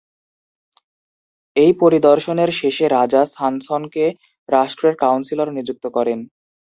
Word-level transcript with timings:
এই 1.55 1.71
পরিদর্শনের 1.81 2.49
শেষে 2.59 2.85
রাজা 2.89 3.21
সানসনকে 3.35 4.05
রাষ্ট্রের 4.49 4.95
কাউন্সিলর 4.95 5.49
নিযুক্ত 5.51 5.85
করেন। 5.87 6.19